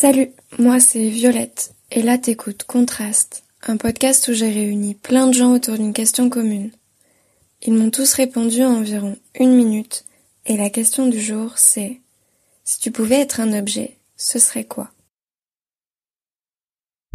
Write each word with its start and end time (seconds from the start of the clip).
Salut, 0.00 0.30
moi 0.60 0.78
c'est 0.78 1.08
Violette, 1.08 1.74
et 1.90 2.02
là 2.02 2.18
t'écoutes 2.18 2.62
Contraste, 2.62 3.42
un 3.66 3.76
podcast 3.76 4.28
où 4.28 4.32
j'ai 4.32 4.48
réuni 4.48 4.94
plein 4.94 5.26
de 5.26 5.32
gens 5.32 5.52
autour 5.52 5.74
d'une 5.74 5.92
question 5.92 6.30
commune. 6.30 6.70
Ils 7.62 7.74
m'ont 7.74 7.90
tous 7.90 8.12
répondu 8.12 8.62
en 8.62 8.76
environ 8.76 9.18
une 9.40 9.56
minute, 9.56 10.04
et 10.46 10.56
la 10.56 10.70
question 10.70 11.08
du 11.08 11.20
jour 11.20 11.58
c'est 11.58 12.00
si 12.62 12.78
tu 12.78 12.92
pouvais 12.92 13.18
être 13.18 13.40
un 13.40 13.58
objet, 13.58 13.98
ce 14.16 14.38
serait 14.38 14.62
quoi? 14.62 14.92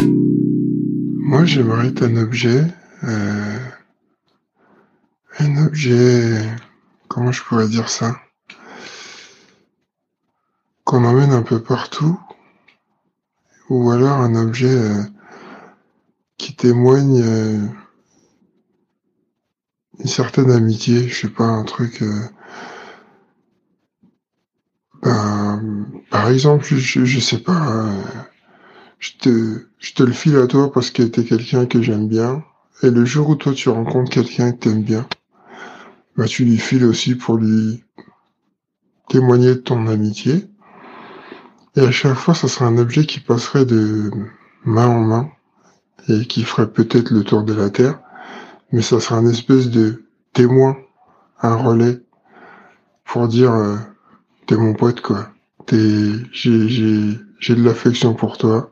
Moi 0.02 1.46
j'aimerais 1.46 1.88
être 1.88 2.04
un 2.04 2.18
objet, 2.18 2.66
euh, 3.06 3.60
un 5.40 5.66
objet, 5.66 6.50
comment 7.08 7.32
je 7.32 7.44
pourrais 7.44 7.70
dire 7.70 7.88
ça? 7.88 8.18
Qu'on 10.84 11.06
emmène 11.06 11.32
un 11.32 11.44
peu 11.44 11.64
partout, 11.64 12.20
ou 13.74 13.90
alors 13.90 14.20
un 14.20 14.36
objet 14.36 14.70
euh, 14.70 15.02
qui 16.38 16.56
témoigne 16.56 17.22
euh, 17.24 17.68
une 20.00 20.08
certaine 20.08 20.52
amitié, 20.52 21.08
je 21.08 21.22
sais 21.22 21.34
pas, 21.34 21.46
un 21.46 21.64
truc. 21.64 22.04
Euh, 22.04 22.22
ben, 25.02 25.88
par 26.12 26.30
exemple, 26.30 26.64
je, 26.64 27.04
je 27.04 27.20
sais 27.20 27.40
pas, 27.40 27.90
je 29.00 29.12
te, 29.20 29.68
je 29.80 29.94
te 29.94 30.04
le 30.04 30.14
file 30.14 30.38
à 30.38 30.46
toi 30.46 30.72
parce 30.72 30.92
que 30.92 31.02
t'es 31.02 31.24
quelqu'un 31.24 31.66
que 31.66 31.82
j'aime 31.82 32.08
bien, 32.08 32.44
et 32.84 32.92
le 32.92 33.06
jour 33.06 33.30
où 33.30 33.36
toi 33.36 33.54
tu 33.54 33.70
rencontres 33.70 34.12
quelqu'un 34.12 34.52
que 34.52 34.60
t'aimes 34.60 34.84
bien, 34.84 35.08
bah 36.16 36.26
tu 36.26 36.46
lui 36.46 36.60
files 36.60 36.86
aussi 36.86 37.16
pour 37.16 37.38
lui 37.38 37.84
témoigner 39.10 39.56
de 39.56 39.62
ton 39.62 39.88
amitié. 39.88 40.48
Et 41.76 41.82
à 41.82 41.92
chaque 41.92 42.14
fois, 42.14 42.36
ça 42.36 42.48
sera 42.48 42.66
un 42.66 42.78
objet 42.78 43.06
qui 43.06 43.20
passerait 43.20 43.66
de 43.66 44.12
main 44.64 44.88
en 44.88 45.02
main 45.02 45.32
et 46.08 46.26
qui 46.26 46.44
ferait 46.44 46.72
peut-être 46.72 47.10
le 47.10 47.24
tour 47.24 47.44
de 47.44 47.54
la 47.54 47.70
Terre, 47.70 48.00
mais 48.72 48.82
ça 48.82 49.00
sera 49.00 49.18
un 49.18 49.28
espèce 49.28 49.70
de 49.70 50.04
témoin, 50.34 50.78
un 51.42 51.56
relais 51.56 52.00
pour 53.06 53.28
dire 53.28 53.54
euh, 53.54 53.78
t'es 54.46 54.56
mon 54.56 54.74
pote 54.74 55.02
quoi, 55.02 55.30
t'es 55.66 56.12
j'ai 56.32 56.68
j'ai 56.70 57.20
j'ai 57.40 57.56
de 57.56 57.64
l'affection 57.64 58.14
pour 58.14 58.38
toi 58.38 58.72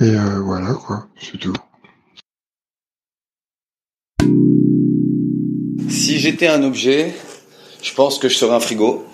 et 0.00 0.04
euh, 0.04 0.40
voilà 0.40 0.74
quoi, 0.74 1.06
c'est 1.20 1.38
tout. 1.38 1.52
Si 5.88 6.18
j'étais 6.18 6.48
un 6.48 6.62
objet, 6.62 7.14
je 7.82 7.92
pense 7.94 8.18
que 8.18 8.28
je 8.28 8.34
serais 8.34 8.54
un 8.54 8.60
frigo. 8.60 9.04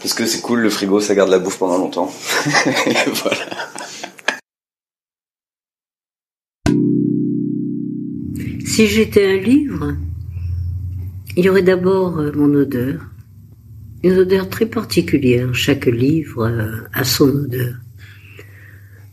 Parce 0.00 0.14
que 0.14 0.24
c'est 0.24 0.40
cool, 0.40 0.60
le 0.60 0.70
frigo, 0.70 0.98
ça 1.00 1.14
garde 1.14 1.28
la 1.28 1.38
bouffe 1.38 1.58
pendant 1.58 1.76
longtemps. 1.76 2.10
Et 2.86 3.10
voilà. 3.22 3.46
Si 8.64 8.86
j'étais 8.86 9.26
un 9.26 9.36
livre, 9.36 9.94
il 11.36 11.44
y 11.44 11.50
aurait 11.50 11.62
d'abord 11.62 12.18
euh, 12.18 12.32
mon 12.34 12.52
odeur. 12.54 13.10
Une 14.02 14.16
odeur 14.16 14.48
très 14.48 14.64
particulière. 14.64 15.54
Chaque 15.54 15.84
livre 15.84 16.46
euh, 16.46 16.80
a 16.94 17.04
son 17.04 17.28
odeur. 17.28 17.74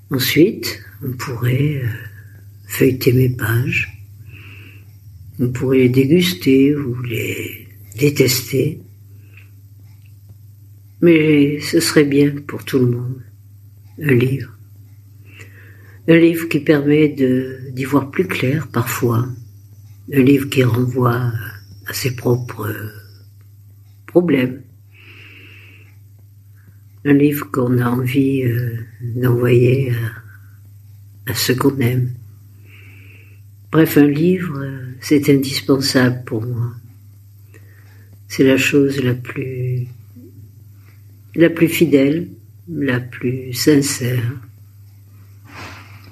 Ensuite, 0.10 0.80
on 1.04 1.12
pourrait 1.12 1.82
euh, 1.84 1.88
feuilleter 2.66 3.12
mes 3.12 3.30
pages. 3.30 3.94
On 5.42 5.50
pourrait 5.50 5.80
les 5.80 5.90
déguster 5.90 6.74
ou 6.74 7.02
les 7.02 7.68
détester. 8.00 8.80
Mais 11.02 11.60
ce 11.60 11.80
serait 11.80 12.06
bien 12.06 12.32
pour 12.48 12.64
tout 12.64 12.80
le 12.80 12.88
monde. 12.88 13.22
Un 14.02 14.14
livre. 14.14 14.52
Un 16.08 16.18
livre 16.18 16.48
qui 16.48 16.60
permet 16.60 17.10
d'y 17.10 17.84
voir 17.84 18.10
plus 18.10 18.28
clair 18.28 18.68
parfois. 18.68 19.28
Un 20.14 20.22
livre 20.22 20.50
qui 20.50 20.64
renvoie 20.64 21.32
à 21.86 21.94
ses 21.94 22.16
propres 22.16 22.74
problèmes. 24.08 24.62
Un 27.06 27.14
livre 27.14 27.50
qu'on 27.52 27.78
a 27.78 27.90
envie 27.90 28.44
euh, 28.44 28.78
d'envoyer 29.02 29.92
à, 29.92 31.32
à 31.32 31.34
ceux 31.36 31.56
qu'on 31.56 31.78
aime. 31.80 32.12
Bref, 33.72 33.98
un 33.98 34.08
livre, 34.08 34.60
euh, 34.60 34.80
c'est 35.02 35.30
indispensable 35.30 36.24
pour 36.26 36.44
moi. 36.46 36.72
C'est 38.28 38.44
la 38.44 38.58
chose 38.58 39.02
la 39.04 39.14
plus 39.14 39.88
la 41.38 41.52
plus 41.52 41.70
fidèle, 41.70 42.30
la 42.68 43.00
plus 43.00 43.54
sincère, 43.54 44.34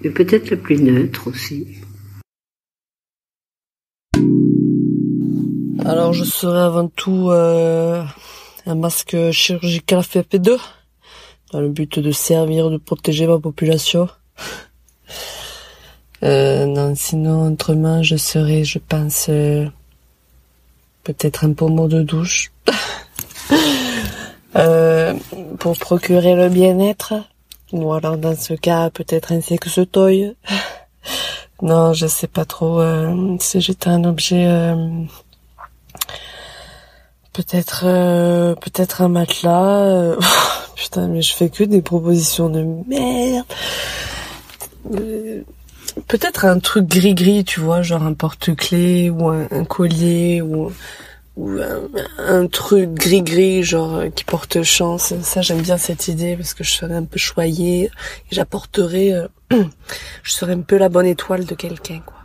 et 0.03 0.11
peut-être 0.11 0.51
la 0.51 0.57
plus 0.57 0.79
neutre 0.81 1.27
aussi. 1.27 1.67
Alors 5.83 6.13
je 6.13 6.23
serai 6.23 6.59
avant 6.59 6.87
tout 6.87 7.29
euh, 7.31 8.03
un 8.65 8.75
masque 8.75 9.17
chirurgical 9.31 9.99
FFP2 10.01 10.57
dans 11.51 11.61
le 11.61 11.69
but 11.69 11.99
de 11.99 12.11
servir, 12.11 12.69
de 12.69 12.77
protéger 12.77 13.27
ma 13.27 13.39
population. 13.39 14.07
Euh, 16.23 16.65
non, 16.65 16.95
sinon 16.95 17.51
autrement 17.51 18.03
je 18.03 18.15
serai, 18.15 18.63
je 18.63 18.79
pense, 18.79 19.27
euh, 19.29 19.65
peut-être 21.03 21.45
un 21.45 21.53
pommeau 21.53 21.87
de 21.87 22.03
douche. 22.03 22.51
Euh, 24.55 25.13
pour 25.59 25.77
procurer 25.77 26.35
le 26.35 26.49
bien-être. 26.49 27.13
Ou 27.73 27.91
alors 27.93 28.17
dans 28.17 28.35
ce 28.35 28.53
cas 28.53 28.89
peut-être 28.89 29.31
un 29.33 29.41
sextoy. 29.41 30.35
non, 31.61 31.93
je 31.93 32.07
sais 32.07 32.27
pas 32.27 32.45
trop 32.45 32.79
euh, 32.79 33.35
si 33.39 33.59
j'étais 33.59 33.89
un 33.89 34.03
objet. 34.05 34.45
euh, 34.47 34.75
peut-être 37.33 37.83
euh, 37.85 38.55
peut-être 38.55 39.01
un 39.01 39.09
matelas. 39.09 40.15
Putain, 40.75 41.07
mais 41.07 41.21
je 41.21 41.33
fais 41.33 41.49
que 41.49 41.63
des 41.63 41.81
propositions 41.81 42.49
de 42.49 42.65
merde. 42.87 43.45
Peut-être 46.07 46.45
un 46.45 46.59
truc 46.59 46.85
gris-gris, 46.85 47.45
tu 47.45 47.61
vois, 47.61 47.81
genre 47.81 48.03
un 48.03 48.13
porte-clés 48.13 49.09
ou 49.09 49.29
un, 49.29 49.47
un 49.51 49.63
collier 49.63 50.41
ou 50.41 50.71
ou 51.35 51.59
un, 52.17 52.47
truc 52.47 52.93
gris-gris, 52.93 53.63
genre 53.63 53.95
euh, 53.95 54.09
qui 54.09 54.23
porte 54.23 54.63
chance. 54.63 55.13
Ça, 55.21 55.41
j'aime 55.41 55.61
bien 55.61 55.77
cette 55.77 56.07
idée 56.07 56.35
parce 56.37 56.53
que 56.53 56.63
je 56.63 56.71
serais 56.71 56.95
un 56.95 57.03
peu 57.03 57.19
choyée 57.19 57.85
et 57.85 57.89
j'apporterais, 58.31 59.11
euh, 59.11 59.27
je 60.23 60.31
serais 60.31 60.53
un 60.53 60.61
peu 60.61 60.77
la 60.77 60.89
bonne 60.89 61.05
étoile 61.05 61.45
de 61.45 61.55
quelqu'un, 61.55 62.01
quoi. 62.05 62.15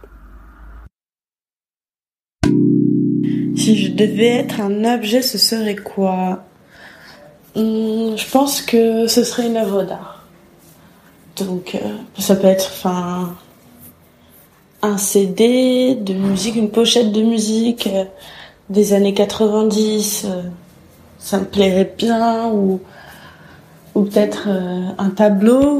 Si 3.57 3.77
je 3.77 3.93
devais 3.93 4.29
être 4.29 4.61
un 4.61 4.85
objet, 4.95 5.23
ce 5.23 5.37
serait 5.37 5.77
quoi? 5.77 6.45
Hum, 7.57 8.17
Je 8.17 8.31
pense 8.31 8.63
que 8.63 9.07
ce 9.07 9.25
serait 9.25 9.47
une 9.47 9.57
œuvre 9.57 9.83
d'art. 9.83 10.25
Donc, 11.37 11.75
euh, 11.75 11.97
ça 12.19 12.37
peut 12.37 12.47
être, 12.47 12.71
enfin, 12.73 13.37
un 14.83 14.99
CD 14.99 15.95
de 15.95 16.15
musique, 16.15 16.57
une 16.57 16.71
pochette 16.71 17.13
de 17.13 17.23
musique 17.23 17.89
des 18.71 18.93
années 18.95 19.15
90. 19.15 20.25
euh, 20.25 20.43
ça 21.19 21.39
me 21.39 21.45
plairait 21.45 21.93
bien, 21.99 22.49
ou, 22.49 22.81
ou 23.95 24.03
peut-être 24.05 24.45
euh, 24.49 24.89
un 24.97 25.11
tableau 25.11 25.79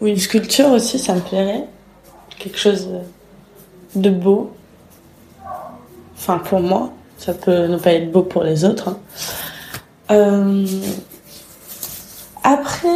ou, 0.00 0.06
une 0.06 0.16
sculpture 0.16 0.70
aussi, 0.70 0.98
ça 0.98 1.14
me 1.14 1.20
plairait. 1.20 1.64
Quelque 2.38 2.58
chose 2.58 2.88
euh, 2.90 3.02
de 3.96 4.10
beau. 4.10 4.52
Enfin, 6.16 6.38
pour 6.38 6.60
moi, 6.60 6.92
ça 7.18 7.34
peut 7.34 7.66
ne 7.66 7.76
pas 7.76 7.92
être 7.92 8.10
beau 8.10 8.22
pour 8.22 8.42
les 8.44 8.64
autres. 8.64 8.96
hein. 10.08 10.64
Après, 12.44 12.88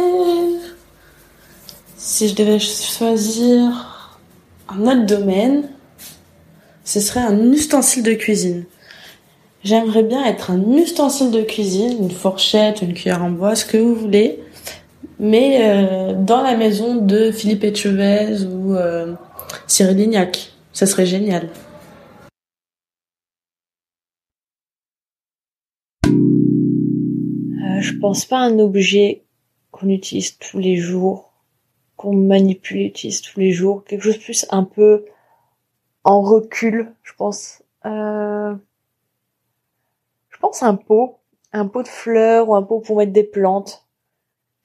si 1.97 2.27
je 2.27 2.35
devais 2.35 2.57
choisir 2.57 4.17
un 4.67 4.81
autre 4.81 5.05
domaine, 5.05 5.69
ce 6.85 6.99
serait 6.99 7.19
un 7.19 7.51
ustensile 7.51 8.01
de 8.01 8.13
cuisine. 8.13 8.65
J'aimerais 9.63 10.03
bien 10.03 10.25
être 10.25 10.51
un 10.51 10.73
ustensile 10.73 11.31
de 11.31 11.41
cuisine, 11.41 11.95
une 11.97 12.11
fourchette, 12.11 12.81
une 12.81 12.93
cuillère 12.93 13.23
en 13.23 13.31
bois, 13.31 13.55
ce 13.55 13.65
que 13.65 13.77
vous 13.77 13.95
voulez, 13.95 14.39
mais 15.19 15.59
euh, 15.61 16.13
dans 16.13 16.41
la 16.41 16.57
maison 16.57 16.95
de 16.95 17.31
Philippe 17.31 17.63
Etchevez 17.63 18.43
ou 18.43 18.75
euh, 18.75 19.13
Cyril 19.65 19.95
Lignac. 19.95 20.51
Ça 20.73 20.85
serait 20.85 21.05
génial. 21.05 21.49
Euh, 26.07 26.09
je 27.79 27.97
pense 28.01 28.25
pas 28.25 28.39
à 28.39 28.41
un 28.41 28.59
objet 28.59 29.23
qu'on 29.71 29.87
utilise 29.87 30.37
tous 30.39 30.59
les 30.59 30.75
jours, 30.75 31.31
qu'on 31.95 32.13
manipule 32.13 32.81
utilise 32.81 33.21
tous 33.21 33.39
les 33.39 33.53
jours. 33.53 33.85
Quelque 33.85 34.03
chose 34.03 34.17
de 34.17 34.23
plus 34.23 34.45
un 34.49 34.65
peu 34.65 35.05
en 36.03 36.21
recul, 36.21 36.91
je 37.03 37.13
pense. 37.15 37.63
Pense 40.43 40.61
un 40.61 40.75
pot, 40.75 41.19
un 41.53 41.67
pot 41.67 41.83
de 41.83 41.87
fleurs 41.87 42.49
ou 42.49 42.55
un 42.55 42.63
pot 42.63 42.81
pour 42.81 42.97
mettre 42.97 43.13
des 43.13 43.23
plantes. 43.23 43.87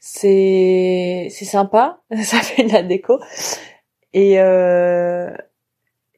c'est 0.00 1.28
c'est 1.30 1.44
sympa, 1.44 2.00
ça 2.24 2.40
fait 2.42 2.64
de 2.64 2.72
la 2.72 2.82
déco 2.82 3.20
et 4.12 4.40
euh, 4.40 5.30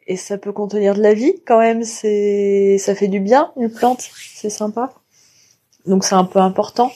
et 0.06 0.16
ça 0.16 0.38
peut 0.38 0.52
contenir 0.52 0.94
de 0.94 1.02
la 1.02 1.12
vie 1.14 1.34
quand 1.46 1.58
même. 1.58 1.84
C'est 1.84 2.78
ça 2.78 2.94
fait 2.94 3.08
du 3.08 3.20
bien 3.20 3.52
une 3.56 3.70
plante, 3.70 4.00
c'est 4.34 4.50
sympa. 4.50 4.94
Donc 5.86 6.04
c'est 6.04 6.14
un 6.14 6.24
peu 6.24 6.38
important 6.40 6.90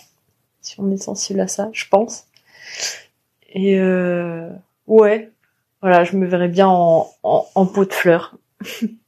si 0.62 0.80
on 0.80 0.90
est 0.90 0.96
sensible 0.96 1.40
à 1.40 1.48
ça, 1.48 1.68
je 1.72 1.86
pense. 1.90 2.26
Et 3.52 3.78
euh, 3.78 4.48
ouais, 4.86 5.30
voilà, 5.82 6.04
je 6.04 6.16
me 6.16 6.26
verrais 6.26 6.48
bien 6.48 6.68
en, 6.68 7.10
en, 7.22 7.46
en 7.54 7.66
pot 7.66 7.84
de 7.84 7.92
fleurs. 7.92 8.36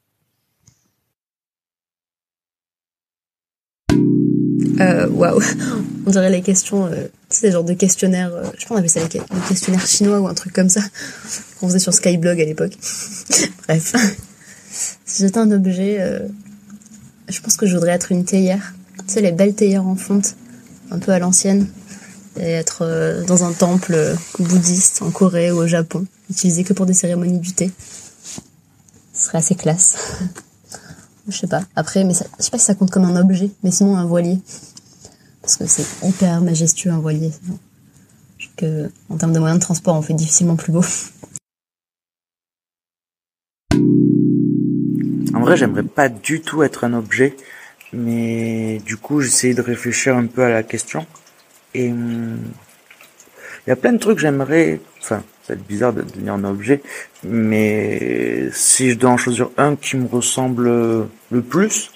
Euh, 4.81 5.09
waouh, 5.09 5.41
on 6.07 6.11
dirait 6.11 6.31
les 6.31 6.43
questions, 6.43 6.87
euh, 6.87 7.07
sais, 7.31 7.51
genre 7.51 7.65
de 7.65 7.73
questionnaires, 7.73 8.33
euh, 8.35 8.45
je 8.59 8.67
pense 8.67 8.69
qu'on 8.69 8.77
appelait 8.77 8.89
ça 8.89 9.01
les, 9.01 9.09
les 9.09 9.49
questionnaires 9.49 9.87
chinois 9.87 10.21
ou 10.21 10.29
un 10.29 10.35
truc 10.35 10.53
comme 10.53 10.69
ça, 10.69 10.83
qu'on 11.59 11.69
faisait 11.69 11.79
sur 11.79 11.95
Skyblog 11.95 12.41
à 12.41 12.45
l'époque. 12.45 12.73
Bref. 13.69 13.95
Si 15.07 15.23
j'étais 15.23 15.39
un 15.39 15.51
objet, 15.51 15.97
euh, 16.01 16.21
je 17.29 17.41
pense 17.41 17.57
que 17.57 17.67
je 17.67 17.75
voudrais 17.75 17.93
être 17.93 18.13
une 18.13 18.25
théière. 18.25 18.75
Tu 19.07 19.15
sais, 19.15 19.21
les 19.23 19.33
belles 19.33 19.55
théières 19.55 19.87
en 19.87 19.97
fonte, 19.97 20.37
un 20.91 20.99
peu 20.99 21.13
à 21.13 21.19
l'ancienne, 21.19 21.69
et 22.39 22.51
être 22.51 23.25
dans 23.27 23.45
un 23.45 23.53
temple 23.53 23.97
bouddhiste 24.39 25.01
en 25.01 25.11
Corée 25.11 25.51
ou 25.51 25.57
au 25.57 25.67
Japon, 25.67 26.05
utilisé 26.29 26.65
que 26.65 26.75
pour 26.75 26.85
des 26.85 26.93
cérémonies 26.93 27.39
du 27.39 27.53
thé. 27.53 27.71
Ce 29.15 29.25
serait 29.25 29.39
assez 29.39 29.55
classe. 29.55 29.97
Je 31.29 31.37
sais 31.37 31.47
pas. 31.47 31.63
Après, 31.75 32.05
mais 32.05 32.15
je 32.15 32.43
sais 32.43 32.51
pas 32.51 32.59
si 32.59 32.65
ça 32.65 32.75
compte 32.75 32.91
comme 32.91 33.05
un 33.05 33.21
objet, 33.21 33.51
mais 33.63 33.71
sinon 33.71 33.97
un 33.97 34.07
voilier. 34.07 34.39
Parce 35.43 35.57
que 35.57 35.67
c'est 35.67 36.07
hyper 36.07 36.41
majestueux 36.41 36.91
un 36.91 36.99
voilier. 36.99 37.33
En 39.11 39.17
termes 39.19 39.33
de 39.33 39.39
moyens 39.39 39.59
de 39.59 39.65
transport, 39.65 39.97
on 39.97 40.03
fait 40.03 40.15
difficilement 40.15 40.57
plus 40.57 40.73
beau. 40.73 40.85
En 45.35 45.41
vrai, 45.41 45.57
j'aimerais 45.57 45.83
pas 45.83 46.09
du 46.09 46.41
tout 46.41 46.63
être 46.63 46.85
un 46.85 46.95
objet, 46.95 47.37
mais 47.93 48.81
du 48.87 48.97
coup, 48.97 49.21
j'essaye 49.21 49.55
de 49.55 49.61
réfléchir 49.61 50.17
un 50.17 50.27
peu 50.27 50.43
à 50.43 50.49
la 50.49 50.63
question. 50.63 51.07
Et 51.75 51.91
hum, 51.91 52.39
il 53.67 53.71
y 53.71 53.73
a 53.73 53.77
plein 53.77 53.93
de 53.93 53.99
trucs 53.99 54.17
que 54.17 54.23
j'aimerais, 54.23 54.81
enfin, 55.01 55.23
ça 55.43 55.53
va 55.53 55.61
être 55.61 55.67
bizarre 55.67 55.93
de 55.93 56.03
devenir 56.03 56.35
un 56.35 56.45
objet, 56.45 56.83
mais 57.25 58.49
si 58.53 58.91
je 58.91 58.97
dois 58.97 59.11
en 59.11 59.17
choisir 59.17 59.51
un 59.57 59.75
qui 59.75 59.97
me 59.97 60.07
ressemble 60.07 60.69
le 60.69 61.43
plus 61.43 61.91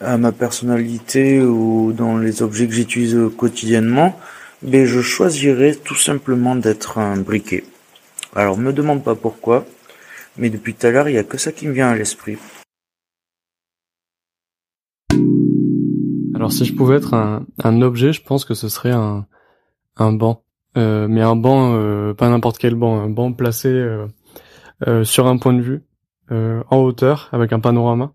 à 0.00 0.16
ma 0.16 0.32
personnalité 0.32 1.40
ou 1.40 1.92
dans 1.92 2.16
les 2.16 2.42
objets 2.42 2.66
que 2.66 2.72
j'utilise 2.72 3.18
quotidiennement, 3.36 4.18
ben 4.62 4.86
je 4.86 5.00
choisirais 5.02 5.74
tout 5.74 5.94
simplement 5.94 6.56
d'être 6.56 6.98
un 6.98 7.18
briquet. 7.18 7.64
Alors 8.34 8.56
me 8.56 8.72
demande 8.72 9.04
pas 9.04 9.14
pourquoi, 9.14 9.66
mais 10.38 10.48
depuis 10.48 10.74
tout 10.74 10.86
à 10.86 10.90
l'heure 10.90 11.08
il 11.10 11.14
y 11.14 11.18
a 11.18 11.24
que 11.24 11.36
ça 11.36 11.52
qui 11.52 11.66
me 11.68 11.72
vient 11.72 11.88
à 11.88 11.94
l'esprit. 11.94 12.38
Alors 16.34 16.52
si 16.52 16.64
je 16.64 16.74
pouvais 16.74 16.96
être 16.96 17.12
un, 17.12 17.46
un 17.62 17.82
objet, 17.82 18.14
je 18.14 18.22
pense 18.22 18.46
que 18.46 18.54
ce 18.54 18.70
serait 18.70 18.92
un, 18.92 19.26
un 19.96 20.12
banc. 20.12 20.45
Euh, 20.76 21.08
mais 21.08 21.22
un 21.22 21.36
banc, 21.36 21.74
euh, 21.74 22.12
pas 22.14 22.28
n'importe 22.28 22.58
quel 22.58 22.74
banc, 22.74 23.00
un 23.00 23.08
banc 23.08 23.32
placé 23.32 23.68
euh, 23.68 25.04
sur 25.04 25.26
un 25.26 25.38
point 25.38 25.54
de 25.54 25.62
vue, 25.62 25.82
en 26.30 26.78
hauteur, 26.78 27.28
avec 27.32 27.52
un 27.52 27.60
panorama. 27.60 28.12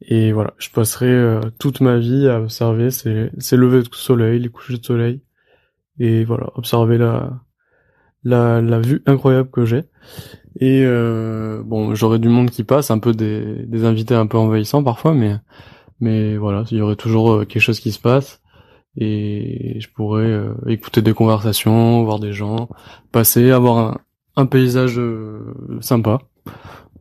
Et 0.00 0.32
voilà, 0.32 0.54
je 0.58 0.70
passerai 0.70 1.40
toute 1.58 1.80
ma 1.80 1.98
vie 1.98 2.28
à 2.28 2.40
observer 2.40 2.90
ces, 2.90 3.30
ces 3.38 3.56
levées 3.56 3.82
de 3.82 3.88
soleil, 3.92 4.40
les 4.40 4.48
couchers 4.48 4.78
de 4.78 4.84
soleil, 4.84 5.22
et 5.98 6.24
voilà, 6.24 6.50
observer 6.54 6.98
la, 6.98 7.40
la, 8.24 8.60
la 8.60 8.80
vue 8.80 9.02
incroyable 9.06 9.50
que 9.50 9.64
j'ai. 9.64 9.84
Et 10.58 10.82
euh, 10.84 11.62
bon, 11.64 11.94
j'aurai 11.94 12.18
du 12.18 12.28
monde 12.28 12.50
qui 12.50 12.64
passe, 12.64 12.90
un 12.90 12.98
peu 12.98 13.12
des, 13.12 13.66
des 13.66 13.84
invités 13.84 14.14
un 14.14 14.26
peu 14.26 14.38
envahissants 14.38 14.82
parfois, 14.82 15.14
mais 15.14 15.36
mais 16.00 16.36
voilà, 16.36 16.64
il 16.70 16.78
y 16.78 16.80
aurait 16.82 16.96
toujours 16.96 17.46
quelque 17.46 17.62
chose 17.62 17.80
qui 17.80 17.92
se 17.92 17.98
passe 18.00 18.42
et 18.96 19.78
je 19.78 19.88
pourrais 19.88 20.24
euh, 20.24 20.54
écouter 20.66 21.02
des 21.02 21.12
conversations, 21.12 22.02
voir 22.04 22.18
des 22.18 22.32
gens 22.32 22.68
passer, 23.12 23.50
avoir 23.50 23.98
un, 24.36 24.46
paysage 24.46 24.98
euh, 24.98 25.54
sympa. 25.80 26.18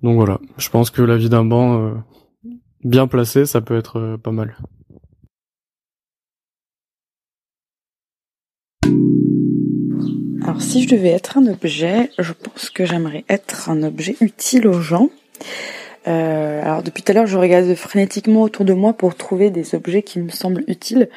Donc 0.04 0.16
voilà, 0.16 0.40
je 0.58 0.70
pense 0.70 0.90
que 0.90 1.02
la 1.02 1.18
vie 1.18 1.30
d'un 1.30 1.46
banc 1.46 1.80
euh, 1.80 1.94
bien 2.84 3.08
placé, 3.08 3.46
ça 3.46 3.62
peut 3.62 3.78
être 3.78 4.00
euh, 4.00 4.18
pas 4.18 4.32
mal. 4.32 4.56
Alors 10.44 10.62
si 10.62 10.84
je 10.84 10.90
devais 10.90 11.10
être 11.10 11.40
un 11.40 11.48
objet, 11.48 12.12
je 12.20 12.32
pense 12.32 12.70
que 12.70 12.86
j'aimerais 12.86 13.26
être 13.30 13.70
un 13.70 13.82
objet 13.82 14.16
utile 14.22 14.68
aux 14.68 14.80
gens. 14.80 15.10
Euh, 16.08 16.62
alors 16.64 16.84
depuis 16.84 17.04
tout 17.04 17.12
à 17.12 17.16
l'heure, 17.16 17.26
je 17.26 17.38
regarde 17.38 17.74
frénétiquement 17.76 18.42
autour 18.42 18.64
de 18.66 18.74
moi 18.74 18.94
pour 18.94 19.16
trouver 19.16 19.50
des 19.50 19.74
objets 19.76 20.04
qui 20.04 20.20
me 20.20 20.30
semblent 20.30 20.64
utiles, 20.68 21.10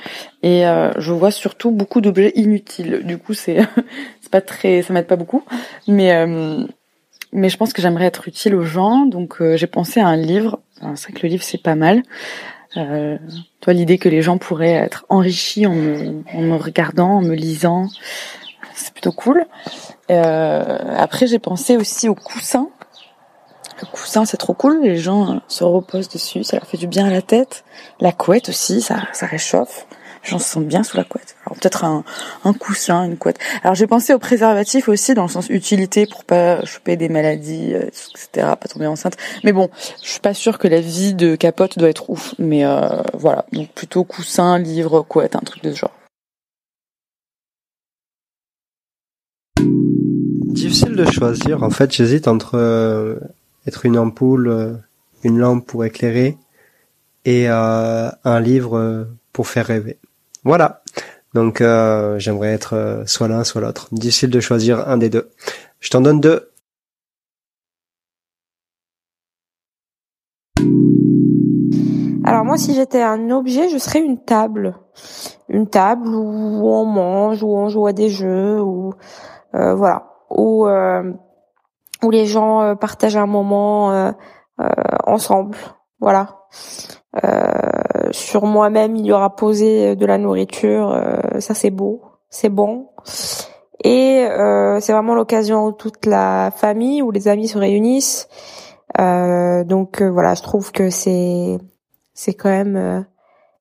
et 0.42 0.66
euh, 0.66 0.90
je 0.98 1.12
vois 1.12 1.30
surtout 1.30 1.70
beaucoup 1.70 2.00
d'objets 2.00 2.32
inutiles. 2.34 3.02
Du 3.04 3.18
coup, 3.18 3.34
c'est 3.34 3.58
c'est 4.20 4.30
pas 4.30 4.40
très, 4.40 4.82
ça 4.82 4.92
m'aide 4.92 5.06
pas 5.06 5.16
beaucoup, 5.16 5.44
mais 5.86 6.12
euh, 6.12 6.64
mais 7.32 7.48
je 7.48 7.56
pense 7.56 7.72
que 7.72 7.82
j'aimerais 7.82 8.06
être 8.06 8.28
utile 8.28 8.54
aux 8.54 8.64
gens, 8.64 9.04
donc 9.04 9.42
euh, 9.42 9.56
j'ai 9.56 9.66
pensé 9.66 10.00
à 10.00 10.06
un 10.06 10.16
livre. 10.16 10.60
Alors, 10.80 10.96
C'est 10.96 11.10
vrai 11.10 11.20
que 11.20 11.26
le 11.26 11.30
livre 11.30 11.42
c'est 11.42 11.62
pas 11.62 11.74
mal. 11.74 12.02
Euh, 12.76 13.16
toi, 13.60 13.72
l'idée 13.72 13.98
que 13.98 14.08
les 14.08 14.22
gens 14.22 14.38
pourraient 14.38 14.72
être 14.72 15.06
enrichis 15.08 15.66
en 15.66 15.74
me, 15.74 16.22
en 16.34 16.42
me 16.42 16.56
regardant, 16.56 17.10
en 17.16 17.22
me 17.22 17.34
lisant, 17.34 17.88
c'est 18.74 18.92
plutôt 18.92 19.12
cool. 19.12 19.44
Euh, 20.10 20.78
après, 20.96 21.26
j'ai 21.26 21.38
pensé 21.38 21.76
aussi 21.76 22.08
aux 22.08 22.14
coussins. 22.14 22.68
Le 23.80 23.86
coussin, 23.86 24.24
c'est 24.24 24.36
trop 24.36 24.54
cool. 24.54 24.80
Les 24.82 24.96
gens 24.96 25.34
euh, 25.34 25.38
se 25.46 25.62
reposent 25.62 26.08
dessus, 26.08 26.42
ça 26.42 26.56
leur 26.56 26.66
fait 26.66 26.76
du 26.76 26.88
bien 26.88 27.06
à 27.06 27.10
la 27.10 27.22
tête. 27.22 27.64
La 28.00 28.12
couette 28.12 28.48
aussi, 28.48 28.80
ça, 28.80 29.02
ça 29.12 29.26
réchauffe. 29.26 29.86
Les 30.24 30.30
gens 30.30 30.40
se 30.40 30.48
sentent 30.48 30.66
bien 30.66 30.82
sous 30.82 30.96
la 30.96 31.04
couette. 31.04 31.36
Alors 31.46 31.56
peut-être 31.58 31.84
un, 31.84 32.02
un 32.44 32.52
coussin, 32.52 33.04
une 33.04 33.16
couette. 33.16 33.38
Alors 33.62 33.76
j'ai 33.76 33.86
pensé 33.86 34.12
au 34.12 34.18
préservatif 34.18 34.88
aussi 34.88 35.14
dans 35.14 35.22
le 35.22 35.28
sens 35.28 35.48
utilité 35.48 36.06
pour 36.06 36.24
pas 36.24 36.64
choper 36.64 36.96
des 36.96 37.08
maladies, 37.08 37.72
euh, 37.74 37.82
etc. 37.82 38.28
Pas 38.60 38.68
tomber 38.68 38.88
enceinte. 38.88 39.16
Mais 39.44 39.52
bon, 39.52 39.70
je 40.02 40.10
suis 40.10 40.20
pas 40.20 40.34
sûre 40.34 40.58
que 40.58 40.66
la 40.66 40.80
vie 40.80 41.14
de 41.14 41.36
capote 41.36 41.78
doit 41.78 41.88
être 41.88 42.10
ouf. 42.10 42.34
Mais 42.40 42.64
euh, 42.64 42.88
voilà, 43.14 43.44
donc 43.52 43.68
plutôt 43.70 44.02
coussin, 44.02 44.58
livre, 44.58 45.02
couette, 45.02 45.36
un 45.36 45.40
truc 45.40 45.62
de 45.62 45.70
ce 45.70 45.76
genre. 45.76 45.92
Difficile 50.48 50.96
de 50.96 51.08
choisir. 51.08 51.62
En 51.62 51.70
fait, 51.70 51.92
j'hésite 51.92 52.26
entre 52.26 53.20
être 53.68 53.86
une 53.86 53.98
ampoule, 53.98 54.48
euh, 54.48 54.74
une 55.22 55.38
lampe 55.38 55.66
pour 55.66 55.84
éclairer 55.84 56.36
et 57.24 57.48
euh, 57.48 58.10
un 58.24 58.40
livre 58.40 58.78
euh, 58.78 59.04
pour 59.32 59.46
faire 59.46 59.66
rêver. 59.66 59.98
Voilà. 60.44 60.82
Donc 61.34 61.58
j'aimerais 61.58 62.52
être 62.52 63.04
soit 63.06 63.28
l'un, 63.28 63.44
soit 63.44 63.60
l'autre. 63.60 63.88
Difficile 63.92 64.30
de 64.30 64.40
choisir 64.40 64.88
un 64.88 64.96
des 64.96 65.10
deux. 65.10 65.30
Je 65.78 65.90
t'en 65.90 66.00
donne 66.00 66.20
deux. 66.20 66.50
Alors 72.24 72.44
moi, 72.44 72.56
si 72.56 72.74
j'étais 72.74 73.02
un 73.02 73.30
objet, 73.30 73.68
je 73.68 73.78
serais 73.78 74.00
une 74.00 74.18
table. 74.18 74.74
Une 75.48 75.68
table 75.68 76.08
où 76.08 76.66
on 76.66 76.86
mange, 76.86 77.42
où 77.42 77.48
on 77.48 77.68
joue 77.68 77.86
à 77.86 77.92
des 77.92 78.08
jeux, 78.08 78.60
où 78.60 78.94
euh, 79.54 79.74
voilà, 79.74 80.10
où 82.02 82.10
les 82.10 82.26
gens 82.26 82.60
euh, 82.62 82.74
partagent 82.74 83.16
un 83.16 83.26
moment 83.26 83.92
euh, 83.92 84.12
euh, 84.60 84.66
ensemble. 85.04 85.56
Voilà. 86.00 86.36
Sur 88.12 88.46
moi-même, 88.46 88.94
il 88.94 89.04
y 89.04 89.12
aura 89.12 89.34
posé 89.34 89.96
de 89.96 90.06
la 90.06 90.18
nourriture. 90.18 90.96
ça, 91.40 91.52
c'est 91.52 91.70
beau, 91.70 92.02
c'est 92.30 92.48
bon. 92.48 92.90
Et 93.82 94.24
euh, 94.24 94.78
c'est 94.80 94.92
vraiment 94.92 95.14
l'occasion 95.14 95.66
où 95.66 95.72
toute 95.72 96.06
la 96.06 96.52
famille 96.54 97.02
ou 97.02 97.10
les 97.10 97.26
amis 97.26 97.48
se 97.48 97.58
réunissent. 97.58 98.28
Euh, 99.00 99.64
donc 99.64 100.00
voilà, 100.00 100.34
je 100.34 100.42
trouve 100.42 100.70
que 100.70 100.90
c'est 100.90 101.58
c'est 102.14 102.34
quand 102.34 102.50
même 102.50 103.04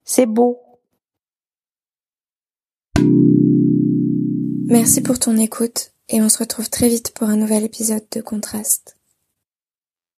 c'est 0.03 0.27
beau. 0.27 0.60
Merci 4.67 5.01
pour 5.01 5.17
ton 5.17 5.36
écoute 5.38 5.97
et 6.09 6.21
on 6.21 6.29
se 6.29 6.39
retrouve 6.39 6.69
très 6.69 6.89
vite 6.89 7.13
pour 7.13 7.29
un 7.29 7.37
nouvel 7.37 7.63
épisode 7.63 8.05
de 8.11 8.21
Contraste. 8.21 8.97